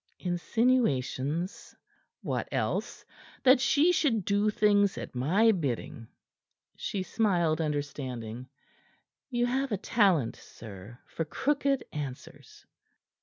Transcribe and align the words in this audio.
"Insinuations?" 0.17 1.75
"What 2.23 2.49
else? 2.51 3.05
That 3.43 3.61
she 3.61 3.91
should 3.91 4.25
do 4.25 4.49
things 4.49 4.97
at 4.97 5.13
my 5.13 5.51
bidding!" 5.51 6.07
She 6.75 7.03
smiled 7.03 7.61
understanding. 7.61 8.47
"You 9.29 9.45
have 9.45 9.71
a 9.71 9.77
talent, 9.77 10.37
sir, 10.37 10.97
for 11.05 11.23
crooked 11.25 11.83
answers." 11.93 12.65